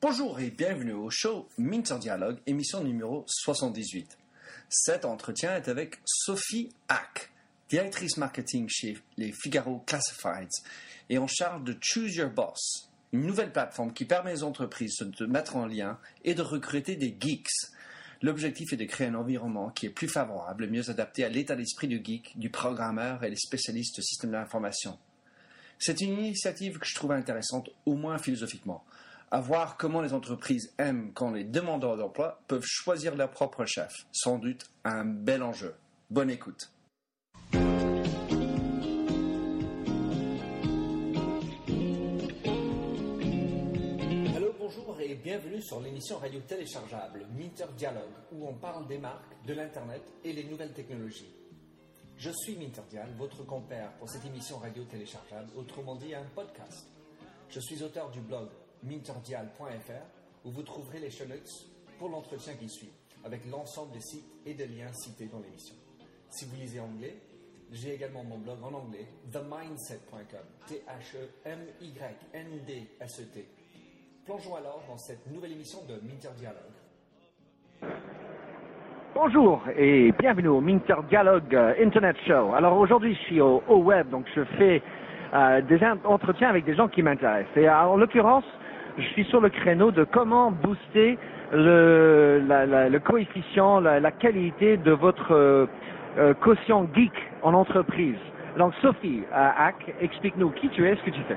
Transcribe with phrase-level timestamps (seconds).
[0.00, 4.16] Bonjour et bienvenue au show Minter Dialogue, émission numéro 78.
[4.68, 7.32] Cet entretien est avec Sophie Hack,
[7.68, 10.62] directrice marketing chez les Figaro Classifieds
[11.10, 15.26] et en charge de Choose Your Boss, une nouvelle plateforme qui permet aux entreprises de
[15.26, 17.50] mettre en lien et de recruter des geeks.
[18.22, 21.88] L'objectif est de créer un environnement qui est plus favorable mieux adapté à l'état d'esprit
[21.88, 24.96] du geek, du programmeur et des spécialistes de systèmes d'information.
[25.76, 28.84] C'est une initiative que je trouve intéressante, au moins philosophiquement
[29.30, 33.92] à voir comment les entreprises aiment quand les demandeurs d'emploi peuvent choisir leur propre chef.
[34.12, 35.74] Sans doute un bel enjeu.
[36.10, 36.72] Bonne écoute.
[44.34, 49.36] Allô, bonjour et bienvenue sur l'émission radio téléchargeable Minter Dialogue où on parle des marques,
[49.46, 51.34] de l'Internet et les nouvelles technologies.
[52.16, 56.88] Je suis Minter Dial, votre compère pour cette émission radio téléchargeable, autrement dit un podcast.
[57.48, 58.48] Je suis auteur du blog
[58.82, 61.24] minterdial.fr où vous trouverez les show
[61.98, 62.92] pour l'entretien qui suit,
[63.24, 65.74] avec l'ensemble des sites et des liens cités dans l'émission.
[66.30, 67.16] Si vous lisez anglais,
[67.72, 71.58] j'ai également mon blog en anglais, themindset.com, T-H-E-M-Y-N-D-S-E-T.
[74.24, 76.62] Plongeons alors dans cette nouvelle émission de Minter Dialogue.
[79.14, 82.52] Bonjour et bienvenue au Minter Dialogue euh, Internet Show.
[82.54, 84.82] Alors aujourd'hui je suis au, web, donc je fais
[85.34, 87.56] euh, des entretiens avec des gens qui m'intéressent.
[87.56, 88.44] Et en l'occurrence,
[88.98, 91.18] je suis sur le créneau de comment booster
[91.52, 95.66] le, la, la, le coefficient, la, qualité de votre euh,
[96.18, 98.18] euh, quotient geek en entreprise.
[98.58, 101.36] Donc Sophie euh, Hack, explique-nous qui tu es, ce que tu fais.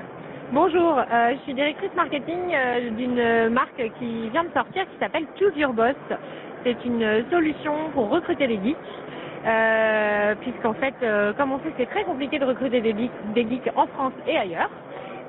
[0.52, 5.24] Bonjour, euh, je suis directrice marketing euh, d'une marque qui vient de sortir qui s'appelle
[5.38, 5.94] Choose Your Boss.
[6.64, 8.76] C'est une solution pour recruter des geeks.
[9.44, 10.94] Euh, puisqu'en fait,
[11.36, 14.36] comme on sait, c'est très compliqué de recruter des geeks, des geeks en France et
[14.36, 14.70] ailleurs.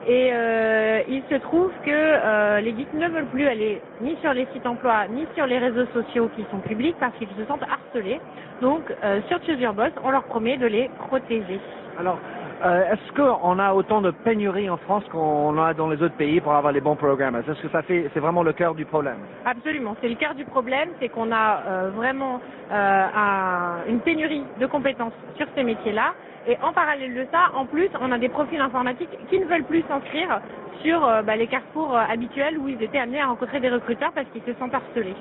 [0.06, 4.34] Et euh, il se trouve que euh, les geeks ne veulent plus aller ni sur
[4.34, 7.64] les sites emploi, ni sur les réseaux sociaux qui sont publics parce qu'ils se sentent
[7.64, 8.20] harcelés.
[8.62, 11.59] Donc, euh, sur Choose Boss, on leur promet de les protéger.
[11.97, 12.19] Alors,
[12.63, 16.40] euh, est-ce qu'on a autant de pénuries en France qu'on a dans les autres pays
[16.40, 17.35] pour avoir les bons programmes?
[17.35, 19.18] Est-ce que ça fait, c'est vraiment le cœur du problème?
[19.46, 22.40] Absolument, c'est le cœur du problème, c'est qu'on a euh, vraiment
[22.72, 26.13] euh, un, une pénurie de compétences sur ces métiers-là.
[26.47, 29.63] Et en parallèle de ça, en plus, on a des profils informatiques qui ne veulent
[29.63, 30.41] plus s'inscrire
[30.81, 34.41] sur bah, les carrefours habituels où ils étaient amenés à rencontrer des recruteurs parce qu'ils
[34.41, 35.16] se sentent harcelés.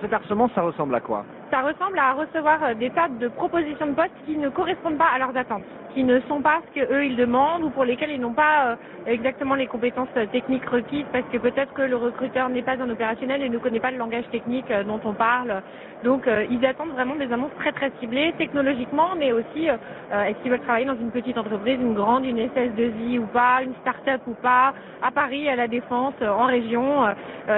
[0.00, 1.24] Cet harcèlement, ça ressemble à quoi?
[1.50, 5.08] Ça ressemble à recevoir euh, des tas de propositions de postes qui ne correspondent pas
[5.14, 5.62] à leurs attentes,
[5.94, 8.66] qui ne sont pas ce que eux ils demandent ou pour lesquels ils n'ont pas
[8.66, 8.76] euh,
[9.06, 12.90] exactement les compétences euh, techniques requises parce que peut-être que le recruteur n'est pas un
[12.90, 15.62] opérationnel et ne connaît pas le langage technique dont on parle.
[16.04, 20.60] Donc ils attendent vraiment des annonces très très ciblées technologiquement, mais aussi est-ce qu'ils veulent
[20.60, 24.74] travailler dans une petite entreprise, une grande, une SS2I ou pas, une start-up ou pas,
[25.02, 27.04] à Paris, à la Défense, en région.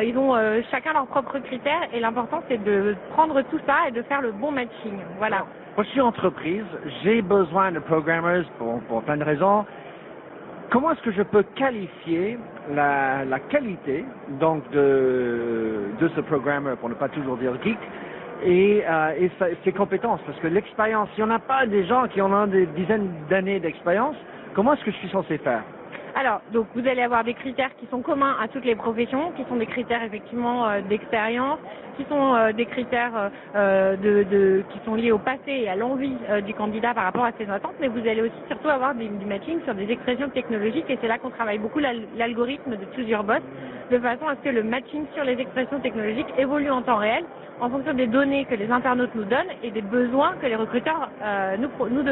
[0.03, 0.35] Ils ont
[0.71, 4.33] chacun leurs propres critères et l'important c'est de prendre tout ça et de faire le
[4.33, 4.99] bon matching.
[5.19, 5.29] Moi,
[5.79, 6.65] je suis entreprise,
[7.03, 9.65] j'ai besoin de programmers pour, plein de raisons.
[10.71, 12.39] Comment est-ce que je peux qualifier
[12.73, 14.05] la, qualité
[14.41, 17.79] donc de, de ce programmeur, pour ne pas toujours dire geek,
[18.45, 19.31] et, euh, et
[19.65, 20.21] ses compétences?
[20.27, 24.17] Parce que l'expérience, si on n'a pas des gens qui ont des dizaines d'années d'expérience,
[24.55, 25.63] comment est-ce que je suis censé faire?
[26.15, 29.45] Alors, donc vous allez avoir des critères qui sont communs à toutes les professions, qui
[29.45, 31.59] sont des critères effectivement euh, d'expérience,
[31.97, 35.77] qui sont euh, des critères euh, de, de- qui sont liés au passé et à
[35.77, 39.09] l'envie du candidat par rapport à ses attentes, mais vous allez aussi surtout avoir du
[39.27, 43.09] matching sur des expressions technologiques et c'est là qu'on travaille beaucoup l'al- l'algorithme de Choose
[43.09, 43.41] Your Boss,
[43.91, 47.25] de façon à ce que le matching sur les expressions technologiques évolue en temps réel
[47.61, 51.11] en fonction des données que les internautes nous donnent et des besoins que les recruteurs
[51.59, 52.03] nous, nous,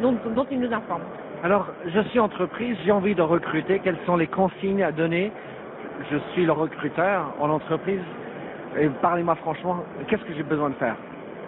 [0.00, 1.02] nous- dont ils nous informent.
[1.42, 5.32] Alors, je suis entreprise, j'ai envie de recruter, quelles sont les consignes à donner?
[6.08, 8.00] Je suis le recruteur en entreprise,
[8.78, 10.94] et parlez-moi franchement, qu'est-ce que j'ai besoin de faire?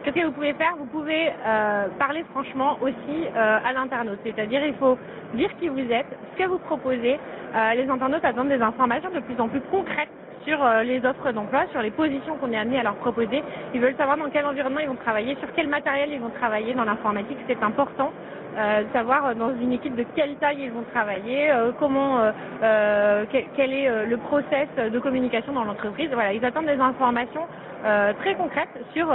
[0.02, 0.74] Qu'est-ce que vous pouvez faire?
[0.78, 4.98] Vous pouvez euh, parler franchement aussi euh, à l'internaute, c'est-à-dire il faut
[5.32, 7.16] dire qui vous êtes, ce que vous proposez.
[7.54, 10.10] Euh, les internautes attendent des informations de plus en plus concrètes
[10.44, 13.42] sur euh, les offres d'emploi, sur les positions qu'on est amené à leur proposer.
[13.74, 16.74] Ils veulent savoir dans quel environnement ils vont travailler, sur quel matériel ils vont travailler
[16.74, 17.38] dans l'informatique.
[17.46, 18.12] C'est important
[18.56, 22.18] euh, de savoir euh, dans une équipe de quelle taille ils vont travailler, euh, comment,
[22.60, 26.10] quel, est le process de communication dans l'entreprise.
[26.12, 27.46] Voilà, ils attendent des informations
[27.82, 29.14] très concrètes sur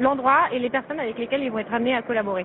[0.00, 2.44] l'endroit et les personnes avec lesquelles ils vont être amenés à collaborer.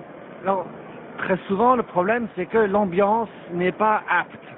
[1.18, 4.51] Très souvent, le problème, c'est que l'ambiance n'est pas apte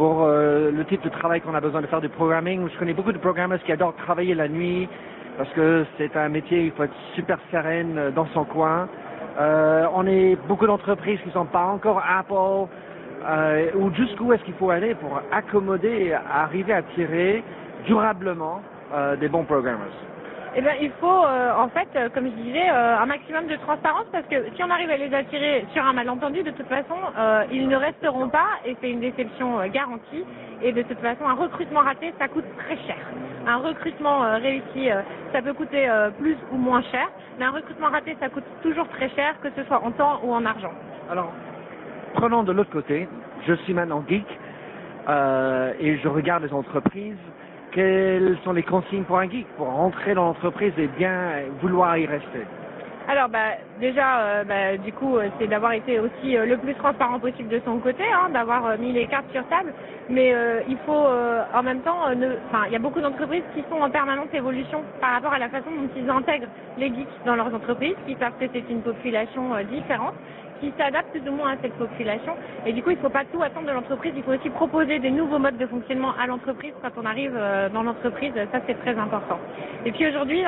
[0.00, 2.66] pour euh, le type de travail qu'on a besoin de faire du programming.
[2.72, 4.88] Je connais beaucoup de programmeurs qui adorent travailler la nuit
[5.36, 8.88] parce que c'est un métier, il faut être super sereine euh, dans son coin.
[9.38, 12.72] Euh, on est beaucoup d'entreprises qui ne sont pas encore Apple.
[13.28, 17.44] Euh, ou jusqu'où est-ce qu'il faut aller pour accommoder arriver à tirer
[17.84, 18.62] durablement
[19.20, 19.92] des bons programmers
[20.56, 23.54] eh bien, il faut, euh, en fait, euh, comme je disais, euh, un maximum de
[23.56, 26.96] transparence parce que si on arrive à les attirer sur un malentendu, de toute façon,
[27.52, 30.24] ils ne resteront pas et c'est une déception garantie.
[30.62, 32.98] Et de toute façon, un recrutement raté, ça coûte très cher.
[33.46, 34.90] Un recrutement réussi,
[35.32, 35.88] ça peut coûter
[36.18, 37.08] plus ou moins cher,
[37.38, 40.32] mais un recrutement raté, ça coûte toujours très cher, que ce soit en temps ou
[40.32, 40.72] en argent.
[41.10, 41.32] Alors,
[42.14, 43.08] prenons de l'autre côté.
[43.46, 44.26] Je suis maintenant geek
[45.08, 47.16] et je regarde les entreprises
[47.72, 52.06] quelles sont les consignes pour un geek pour rentrer dans l'entreprise et bien vouloir y
[52.06, 52.46] rester?
[53.08, 56.74] Alors bah, déjà, euh, bah, du coup, euh, c'est d'avoir été aussi euh, le plus
[56.74, 59.72] transparent possible de son côté, hein, d'avoir mis les cartes sur table.
[60.08, 60.34] Mais
[60.68, 61.06] il faut
[61.54, 62.00] en même temps,
[62.48, 65.48] enfin, il y a beaucoup d'entreprises qui sont en permanente évolution par rapport à la
[65.48, 66.48] façon dont ils intègrent
[66.78, 70.14] les geeks dans leurs entreprises, qui savent que c'est une population différente
[70.60, 72.32] qui s'adapte plus ou moins à cette population.
[72.66, 74.98] Et du coup, il ne faut pas tout attendre de l'entreprise, il faut aussi proposer
[74.98, 77.38] des nouveaux modes de fonctionnement à l'entreprise quand on arrive
[77.72, 79.38] dans l'entreprise, ça c'est très important.
[79.86, 80.42] Et puis aujourd'hui,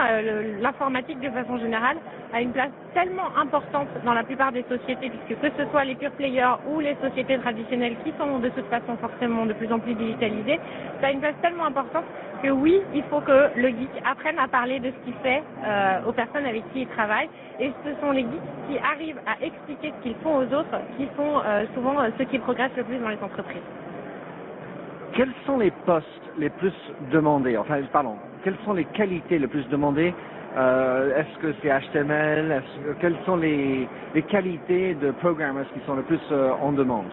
[0.60, 1.98] l'informatique de façon générale
[2.32, 5.94] a une place tellement importante dans la plupart des sociétés, puisque que ce soit les
[5.94, 9.78] pure players ou les sociétés traditionnelles qui sont de toute façon forcément de plus en
[9.78, 10.60] plus digitalisées,
[11.00, 12.04] ça a une place tellement importante
[12.42, 16.00] que oui, il faut que le geek apprenne à parler de ce qu'il fait euh,
[16.06, 17.28] aux personnes avec qui il travaille.
[17.60, 21.08] Et ce sont les geeks qui arrivent à expliquer ce qu'ils font aux autres qui
[21.16, 23.62] sont euh, souvent euh, ceux qui progressent le plus dans les entreprises.
[25.14, 26.06] Quels sont les postes
[26.38, 26.72] les plus
[27.12, 27.56] demandés?
[27.56, 30.14] Enfin, pardon, quelles sont les qualités les plus demandées
[30.56, 32.62] Est-ce que c'est HTML
[33.00, 36.20] Quelles sont les, les, qualités de programmers qui sont le plus
[36.60, 37.06] en demande?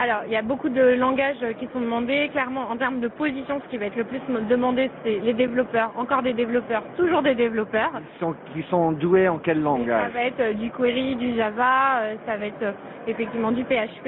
[0.00, 2.28] Alors, il y a beaucoup de langages qui sont demandés.
[2.28, 5.90] Clairement, en termes de position, ce qui va être le plus demandé, c'est les développeurs.
[5.96, 7.90] Encore des développeurs, toujours des développeurs.
[7.90, 10.12] Qui sont, qui sont doués en quel langage?
[10.12, 12.72] Ça va être euh, du query, du Java, euh, ça va être euh,
[13.08, 14.04] effectivement du PHP.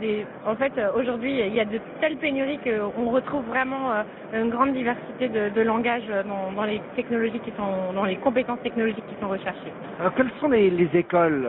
[0.00, 0.26] Des...
[0.44, 3.90] En fait, aujourd'hui, il y a de telles pénuries qu'on retrouve vraiment
[4.32, 6.10] une grande diversité de, langages
[6.56, 9.72] dans, les technologies qui sont, dans les compétences technologiques qui sont recherchées.
[9.98, 11.48] Alors, quelles sont les, écoles,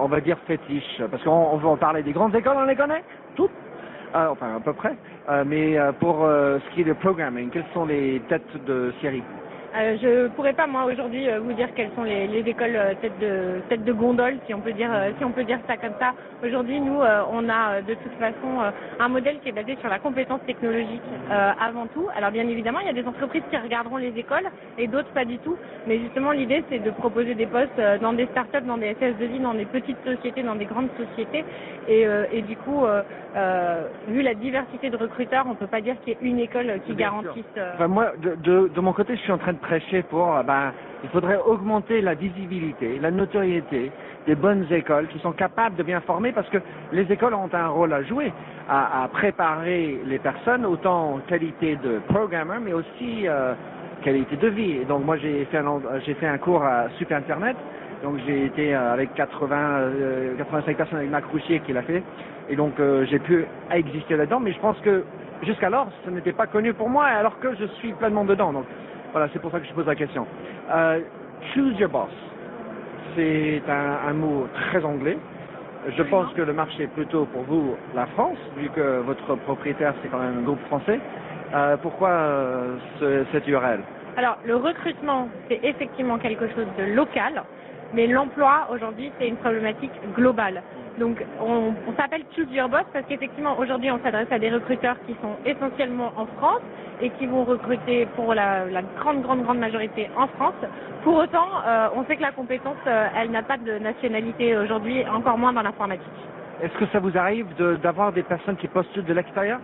[0.00, 1.02] on va dire fétiches?
[1.10, 3.02] Parce qu'on va en parler des grandes écoles, on les connaît
[3.36, 3.50] toutes,
[4.14, 4.96] euh, enfin à peu près.
[5.28, 9.22] Euh, mais euh, pour ce qui est de programming, quelles sont les têtes de série?
[9.76, 12.94] Euh, je pourrais pas moi aujourd'hui euh, vous dire quelles sont les, les écoles euh,
[13.02, 15.76] tête de tête de gondole si on peut dire euh, si on peut dire ça
[15.76, 16.12] comme ça.
[16.44, 17.00] Aujourd'hui nous
[17.32, 21.00] on a de toute façon un modèle qui est basé sur la compétence technologique
[21.30, 22.06] avant tout.
[22.14, 25.24] Alors bien évidemment il y a des entreprises qui regarderont les écoles et d'autres pas
[25.24, 25.56] du tout.
[25.86, 29.54] Mais justement l'idée c'est de proposer des postes dans des startups, dans des SS2I, dans
[29.54, 31.44] des petites sociétés, dans des grandes sociétés.
[31.88, 32.84] Et, et du coup
[34.08, 36.94] vu la diversité de recruteurs on peut pas dire qu'il y ait une école qui
[36.94, 37.44] garantisse.
[37.74, 40.72] Enfin, moi de, de, de mon côté je suis en train de euh, ben,
[41.02, 43.90] il faudrait augmenter la visibilité, la notoriété
[44.26, 46.58] des bonnes écoles qui sont capables de bien former parce que
[46.92, 48.32] les écoles ont un rôle à jouer
[48.68, 53.52] à, préparer les personnes autant en qualité de programmeur mais aussi euh,
[54.02, 54.72] qualité de vie.
[54.78, 57.56] Et donc moi j'ai fait un, cours à Super Internet
[58.02, 62.02] donc j'ai été euh, avec 80, 85 personnes avec Marc Rouchier qui l'a fait.
[62.48, 62.74] Et donc
[63.04, 64.40] j'ai pu exister là-dedans.
[64.40, 65.04] Mais je pense que
[65.42, 68.52] jusqu'alors, ce n'était pas connu pour moi alors que je suis pleinement dedans.
[69.14, 70.26] Voilà, c'est pour ça que je pose la question.
[70.72, 71.00] Euh,
[71.54, 72.10] choose your boss.
[73.14, 75.16] C'est un, mot très anglais.
[75.96, 79.94] Je pense que le marché est plutôt pour vous la France, vu que votre propriétaire
[80.02, 80.98] c'est quand même un groupe français.
[81.54, 83.82] Euh, pourquoi euh, ce, cette URL
[84.16, 87.44] Alors le recrutement c'est effectivement quelque chose de local,
[87.92, 90.60] mais l'emploi aujourd'hui c'est une problématique globale.
[90.98, 95.14] Donc on, s'appelle Choose Your Boss parce qu'effectivement aujourd'hui on s'adresse à des recruteurs qui
[95.20, 96.62] sont essentiellement en France
[97.00, 98.66] et qui vont recruter pour la,
[98.98, 100.54] grande grande grande majorité en France.
[101.02, 105.04] Pour autant, euh, on sait que la compétence, euh, elle n'a pas de nationalité aujourd'hui,
[105.08, 106.06] encore moins dans l'informatique.
[106.62, 107.46] Est-ce que ça vous arrive
[107.82, 109.58] d'avoir des personnes qui postulent de l'extérieur?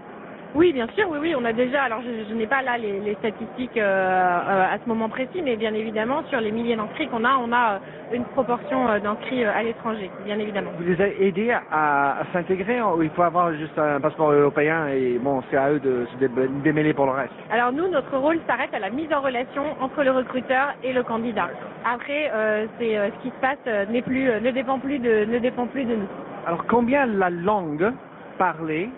[0.55, 3.77] Oui, bien sûr, oui, oui, on a déjà, alors je, n'ai pas là les, statistiques
[3.77, 7.37] euh, euh, à ce moment précis, mais bien évidemment, sur les milliers d'inscrits qu'on a,
[7.37, 7.79] on a euh,
[8.17, 10.73] une proportion d'inscrits à l'étranger, bien évidemment.
[10.77, 15.19] Vous les avez aidés à, s'intégrer ou il faut avoir juste un passeport européen et
[15.19, 17.33] bon, c'est à eux de se démêler pour le reste?
[17.53, 21.05] Alors nous, notre rôle s'arrête à la mise en relation entre le recruteur et le
[21.05, 21.49] candidat.
[21.85, 22.31] Après,
[22.79, 25.95] c'est ce qui se passe n'est plus, ne dépend plus de, ne dépend plus de
[25.95, 26.09] nous.
[26.47, 27.93] Alors combien la langue
[28.39, 28.89] parlée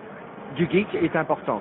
[0.57, 1.61] du geek est important.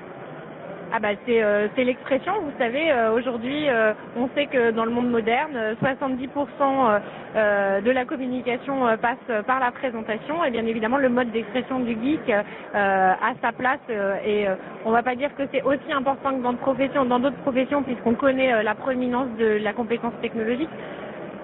[0.93, 4.91] Ah bah c'est euh, l'expression, vous savez, euh, aujourd'hui euh, on sait que dans le
[4.91, 6.99] monde moderne, 70%
[7.33, 10.43] de la communication passe par la présentation.
[10.43, 12.29] Et bien évidemment le mode d'expression du geek
[12.73, 13.79] a sa place
[14.25, 14.47] et
[14.83, 17.83] on va pas dire que c'est aussi important que dans d'autres professions, dans d'autres professions
[17.83, 20.69] puisqu'on connaît la proéminence de la compétence technologique.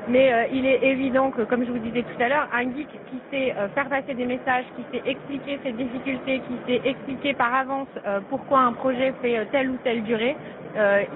[0.10, 2.88] Mais euh, il est évident que, comme je vous disais tout à l'heure, un geek
[3.10, 7.34] qui sait euh, faire passer des messages, qui sait expliquer ses difficultés, qui sait expliquer
[7.34, 10.36] par avance euh, pourquoi un projet fait telle ou telle durée,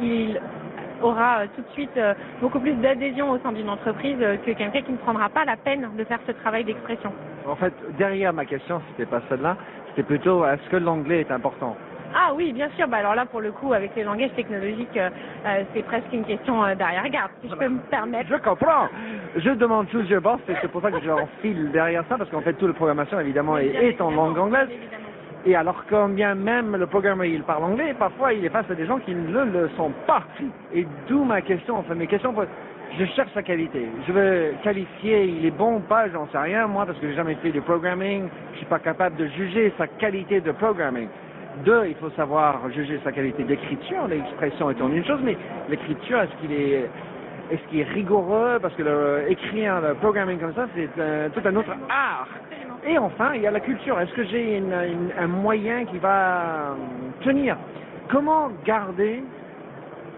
[0.02, 0.42] il
[1.02, 2.00] aura tout de suite
[2.42, 5.88] beaucoup plus d'adhésion au sein d'une entreprise que quelqu'un qui ne prendra pas la peine
[5.98, 7.12] de faire ce travail d'expression.
[7.48, 9.58] En fait, derrière ma question, c'était pas celle-là,
[9.90, 11.76] c'était plutôt est-ce que l'anglais est important?
[12.13, 12.88] Ah oui, bien sûr.
[12.88, 15.10] Bah alors là, pour le coup, avec les langages technologiques, euh,
[15.46, 18.30] euh, c'est presque une question euh, d'arrière-garde, si je peux me permettre.
[18.30, 18.88] Je comprends.
[19.36, 22.41] Je demande choose your boss, et c'est pour ça que j'enfile derrière ça, parce qu'en
[22.41, 24.70] fait, toute la programmation, évidemment, est, en langue anglaise.
[25.46, 28.75] Et alors, quand bien même le programmeur, il parle anglais, parfois, il est face à
[28.75, 30.24] des gens qui ne le sont pas.
[30.74, 32.34] Et d'où ma question, enfin, mes questions,
[33.00, 33.88] je cherche sa qualité.
[34.08, 37.15] Je veux qualifier, il est bon ou pas, j'en sais rien, moi, parce que j'ai
[37.15, 38.27] jamais fait de programming.
[38.51, 41.08] Je suis pas capable de juger sa qualité de programming.
[41.65, 44.08] Deux, il faut savoir juger sa qualité d'écriture.
[44.08, 45.38] L'expression étant une chose, mais
[45.70, 46.89] l'écriture, est-ce qu'il est,
[47.51, 48.58] est-ce qu'il est rigoureux?
[48.62, 50.88] Parce que le, écrire le programming comme ça, c'est
[51.34, 52.27] tout un autre art.
[52.86, 54.00] Et enfin, il y a la culture.
[54.00, 54.62] Est-ce que j'ai
[55.20, 56.75] un moyen qui va
[57.24, 57.55] tenir?
[58.10, 59.24] Comment garder,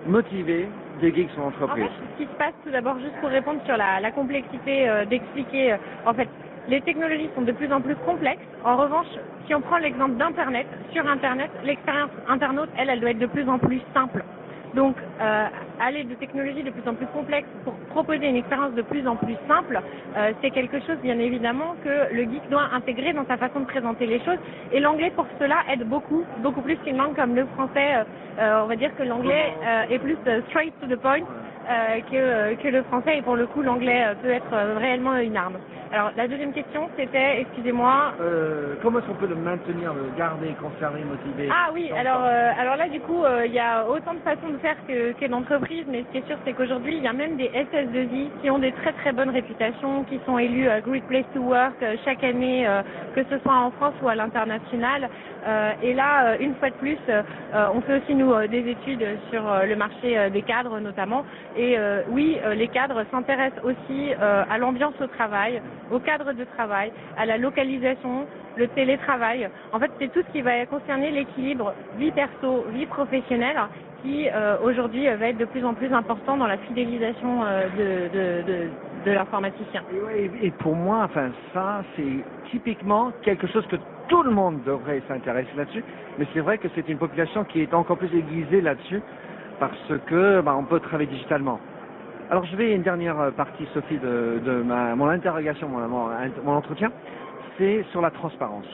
[0.07, 0.67] motiver
[1.01, 1.89] des geeks en entreprise?
[2.13, 5.77] Ce qui se passe tout d'abord, juste pour répondre sur la, complexité euh, d'expliquer, euh,
[6.05, 6.29] en fait,
[6.67, 8.41] les technologies sont de plus en plus complexes.
[8.63, 9.07] En revanche,
[9.47, 13.47] si on prend l'exemple d'Internet, sur Internet, l'expérience internaute, elle, elle doit être de plus
[13.49, 14.23] en plus simple.
[14.73, 15.45] Donc, euh,
[15.79, 19.15] aller de technologies de plus en plus complexes pour proposer une expérience de plus en
[19.15, 19.79] plus simple,
[20.17, 23.65] euh, c'est quelque chose, bien évidemment, que le geek doit intégrer dans sa façon de
[23.65, 24.39] présenter les choses.
[24.71, 28.03] Et l'anglais, pour cela, aide beaucoup, beaucoup plus qu'une langue comme le français.
[28.39, 29.53] Euh, on va dire que l'anglais
[29.91, 30.17] est plus
[30.49, 31.21] straight to the point
[32.11, 35.57] que, que le français, et pour le coup, l'anglais peut être réellement une arme.
[35.93, 38.13] Alors, la deuxième question, c'était, excusez-moi.
[38.19, 42.49] Euh, comment est-ce qu'on peut le maintenir, le garder, conserver, motiver Ah oui, alors, euh,
[42.59, 45.25] alors là, du coup, euh, il y a autant de façons de faire que, que
[45.29, 48.49] l'entreprise, mais ce qui est sûr, c'est qu'aujourd'hui, il y a même des SS2I qui
[48.49, 52.67] ont des très très bonnes réputations, qui sont élus Great Place to Work chaque année,
[53.13, 55.07] que ce soit en France ou à l'international.
[55.83, 56.97] et là, une fois de plus,
[57.53, 61.23] on fait aussi, nous, des études sur le marché des cadres, notamment.
[61.55, 61.77] Et
[62.09, 65.61] oui, les cadres s'intéressent aussi à l'ambiance au travail,
[65.93, 68.25] au cadre de travail, à la localisation,
[68.57, 69.49] le télétravail.
[69.71, 73.57] En fait, c'est tout ce qui va concerner l'équilibre vie perso, vie professionnelle
[74.01, 78.69] qui euh, aujourd'hui va être de plus en plus important dans la fidélisation euh,
[79.05, 79.81] de, l'informaticien.
[80.15, 83.77] Et, et, pour moi, enfin, ça, c'est typiquement quelque chose que
[84.09, 85.83] tout le monde devrait s'intéresser là-dessus,
[86.17, 89.01] mais c'est vrai que c'est une population qui est encore plus aiguisée là-dessus
[89.59, 91.59] parce que bah, on peut travailler digitalement.
[92.33, 96.51] Alors je vais une dernière euh, partie, Sophie, de, de ma, mon interrogation, mon, mon,
[96.51, 96.91] entretien,
[97.59, 98.65] c'est sur la transparence.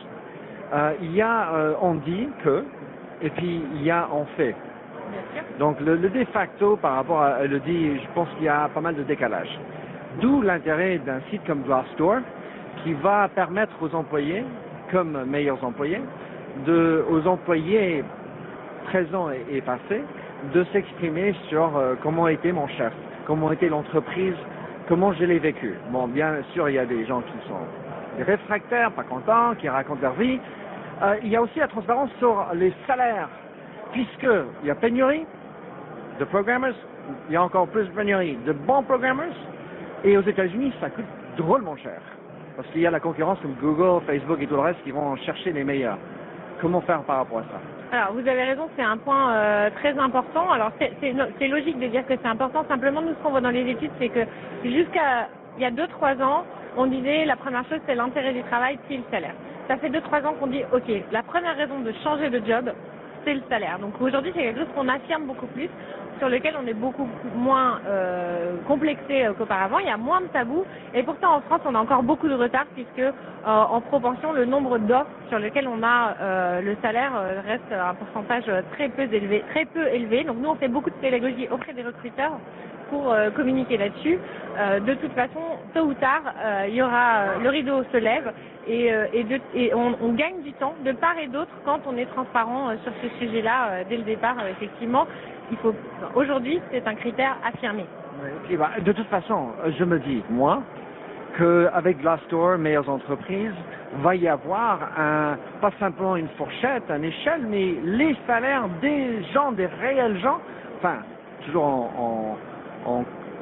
[0.73, 2.63] Euh, il y a, euh, on dit que,
[3.21, 4.55] et puis il y a en fait.
[5.59, 8.69] Donc le, le de facto par rapport à le dit, je pense qu'il y a
[8.73, 9.59] pas mal de décalage.
[10.21, 12.19] D'où l'intérêt d'un site comme Glassdoor
[12.85, 14.45] qui va permettre aux employés,
[14.89, 15.99] comme meilleurs employés,
[16.65, 18.05] de, aux employés
[18.85, 20.03] présents et, et passés,
[20.53, 22.93] de s'exprimer sur euh, comment était mon chef,
[23.29, 24.33] comment était l'entreprise,
[24.87, 25.75] comment je l'ai vécu.
[25.91, 30.01] Bon, bien sûr, il y a des gens qui sont réfractaires, pas contents, qui racontent
[30.01, 30.39] leur vie.
[31.03, 33.29] Euh, il y a aussi la transparence sur les salaires,
[33.91, 35.27] puisqu'il y a pénurie
[36.19, 36.73] de programmers,
[37.29, 39.37] il y a encore plus de pénurie de bons programmers,
[40.03, 41.05] et aux États-Unis, ça coûte
[41.37, 42.01] drôlement cher,
[42.55, 45.15] parce qu'il y a la concurrence comme Google, Facebook et tout le reste qui vont
[45.17, 45.99] chercher les meilleurs.
[46.61, 47.59] Comment faire par rapport à ça
[47.91, 50.51] alors, vous avez raison, c'est un point euh, très important.
[50.51, 52.63] Alors, c'est logique de dire que c'est important.
[52.67, 54.27] Simplement, nous, ce qu'on voit dans les études, c'est que
[54.63, 56.43] jusqu'à il y a 2-3 ans,
[56.77, 59.33] on disait la première chose, c'est l'intérêt du travail, puis le salaire.
[59.67, 62.71] Ça fait 2-3 ans qu'on dit, OK, la première raison de changer de job,
[63.33, 63.79] le salaire.
[63.79, 65.69] Donc aujourd'hui, c'est quelque chose qu'on affirme beaucoup plus
[66.19, 69.79] sur lequel on est beaucoup moins euh, complexé euh, qu'auparavant.
[69.79, 72.33] Il y a moins de tabous et pourtant en France on a encore beaucoup de
[72.33, 73.11] retard puisque euh,
[73.45, 77.13] en proportion le nombre d'offres sur lesquelles on a le salaire
[77.45, 80.23] reste un pourcentage très peu élevé, très peu élevé.
[80.25, 82.33] Donc nous on fait beaucoup de pédagogie auprès des recruteurs
[82.89, 84.17] pour communiquer là-dessus.
[84.85, 85.41] de toute façon,
[85.73, 86.21] tôt ou tard,
[86.67, 88.31] il y aura le rideau se lève
[88.67, 93.09] et, on, gagne du temps de part et d'autre quand on est transparent sur ce
[93.19, 95.07] sujet-là dès le départ, effectivement
[96.15, 97.85] aujourd'hui c'est un critère affirmé.
[98.57, 100.61] Bah, de toute façon, je me dis moi
[101.37, 103.53] qu'avec Glassdoor, meilleures entreprises,
[104.01, 109.51] va y avoir un, pas simplement une fourchette, une échelle, mais les salaires des gens,
[109.51, 110.39] des réels gens,
[110.77, 110.97] enfin
[111.45, 112.37] toujours en,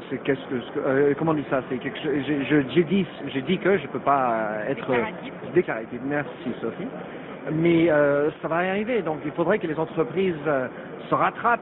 [0.09, 1.61] c'est qu'est-ce que, euh, comment on dit ça?
[1.69, 4.89] C'est quelque j'ai dit, j'ai dit que je peux pas être
[5.53, 5.99] déclaratif.
[6.03, 6.87] Merci Sophie.
[7.51, 9.01] Mais euh, ça va arriver.
[9.01, 10.67] Donc il faudrait que les entreprises euh,
[11.09, 11.61] se rattrapent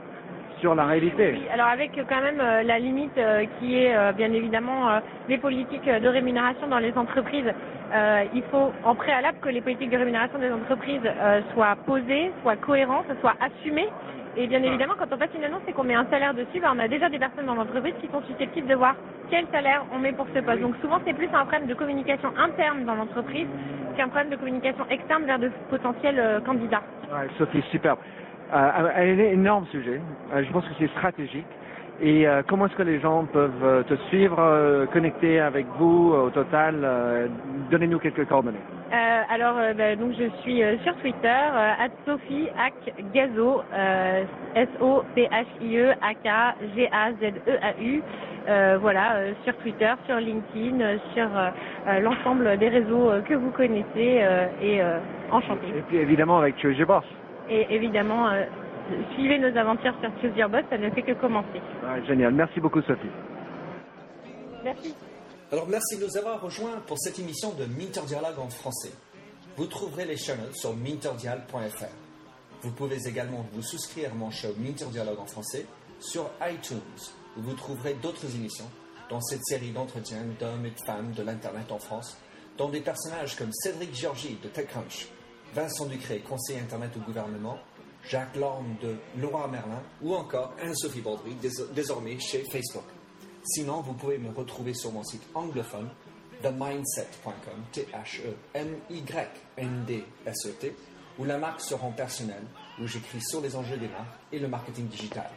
[0.60, 1.34] sur la réalité.
[1.34, 5.00] Oui, alors avec quand même euh, la limite euh, qui est euh, bien évidemment euh,
[5.28, 7.52] les politiques de rémunération dans les entreprises.
[7.94, 12.32] Euh, il faut en préalable que les politiques de rémunération des entreprises euh, soient posées,
[12.42, 13.90] soient cohérentes, soient assumées.
[14.38, 16.74] Et bien évidemment, quand on passe une annonce et qu'on met un salaire dessus, ben,
[16.76, 18.96] on a déjà des personnes dans l'entreprise qui sont susceptibles de voir
[19.30, 20.60] quel salaire on met pour ce poste.
[20.60, 23.48] Donc souvent, c'est plus un problème de communication interne dans l'entreprise
[23.96, 26.84] qu'un problème de communication externe vers de potentiels euh, candidats.
[27.12, 28.00] Ouais, Sophie, superbe.
[28.54, 30.02] Euh, un, un énorme sujet.
[30.34, 31.48] Euh, je pense que c'est stratégique.
[32.02, 36.14] Et euh, comment est-ce que les gens peuvent euh, te suivre, euh, connecter avec vous
[36.14, 37.28] au total euh,
[37.72, 38.60] Donnez-nous quelques coordonnées.
[39.28, 42.48] Alors, bah, donc je suis sur Twitter, euh, Sophie
[43.14, 43.64] Gazo,
[44.56, 48.04] S-O-P-H-I-E A-K G-A-Z-E-A-U.
[48.48, 51.28] Euh, voilà, euh, sur Twitter, sur LinkedIn, sur
[52.02, 54.24] l'ensemble des réseaux que vous connaissez
[54.62, 54.82] et
[55.32, 55.68] enchanté.
[55.76, 56.56] Et puis évidemment avec
[56.88, 57.04] Boss.
[57.50, 58.30] Et évidemment,
[59.14, 61.62] suivez nos aventures sur Choose Boss, ça ne fait que commencer.
[61.84, 62.34] Ouais, génial.
[62.34, 63.10] Merci beaucoup Sophie.
[64.64, 64.96] Merci.
[65.52, 68.92] Alors merci de nous avoir rejoints pour cette émission de Minter Dialogue en français.
[69.58, 71.86] Vous trouverez les notes sur minterdial.fr.
[72.62, 75.66] Vous pouvez également vous souscrire à mon show Minter Dialogue en français
[76.00, 76.80] sur iTunes,
[77.38, 78.70] où vous trouverez d'autres émissions
[79.10, 82.18] dans cette série d'entretiens d'hommes et de femmes de l'Internet en France,
[82.58, 85.08] dont des personnages comme Cédric Georgie de TechCrunch,
[85.54, 87.60] Vincent Ducré, conseiller Internet au gouvernement,
[88.08, 92.84] Jacques Lorme de Laura Merlin ou encore Anne-Sophie Baudry, dés- désormais chez Facebook.
[93.44, 95.90] Sinon, vous pouvez me retrouver sur mon site anglophone
[96.42, 97.34] themindset.com,
[99.58, 100.76] T-H-E-M-Y-N-D-S-E-T,
[101.18, 102.44] où la marque se rend personnelle,
[102.82, 105.30] où j'écris sur les enjeux des marques et le marketing digital.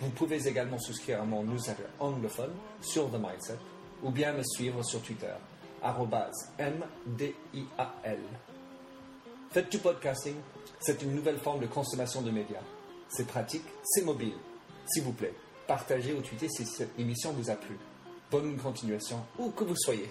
[0.00, 3.58] Vous pouvez également souscrire à mon newsletter anglophone sur The Mindset
[4.02, 5.32] ou bien me suivre sur Twitter,
[6.58, 8.18] MDIAL.
[9.56, 10.34] Faites du podcasting,
[10.80, 12.60] c'est une nouvelle forme de consommation de médias.
[13.08, 14.34] C'est pratique, c'est mobile.
[14.84, 15.32] S'il vous plaît,
[15.66, 17.78] partagez ou tweetez si cette émission vous a plu.
[18.30, 20.10] Bonne continuation, où que vous soyez.